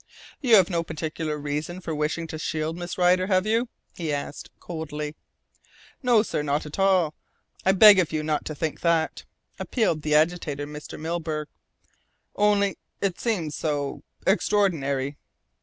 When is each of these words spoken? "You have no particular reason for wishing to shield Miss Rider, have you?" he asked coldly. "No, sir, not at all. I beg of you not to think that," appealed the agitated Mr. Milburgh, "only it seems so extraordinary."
"You 0.41 0.55
have 0.55 0.71
no 0.71 0.81
particular 0.81 1.37
reason 1.37 1.79
for 1.79 1.93
wishing 1.93 2.25
to 2.29 2.39
shield 2.39 2.75
Miss 2.75 2.97
Rider, 2.97 3.27
have 3.27 3.45
you?" 3.45 3.69
he 3.93 4.11
asked 4.11 4.49
coldly. 4.59 5.15
"No, 6.01 6.23
sir, 6.23 6.41
not 6.41 6.65
at 6.65 6.79
all. 6.79 7.13
I 7.67 7.73
beg 7.73 7.99
of 7.99 8.11
you 8.11 8.23
not 8.23 8.43
to 8.45 8.55
think 8.55 8.79
that," 8.81 9.25
appealed 9.59 10.01
the 10.01 10.15
agitated 10.15 10.69
Mr. 10.69 10.99
Milburgh, 10.99 11.49
"only 12.35 12.79
it 12.99 13.19
seems 13.19 13.53
so 13.55 14.01
extraordinary." 14.25 15.17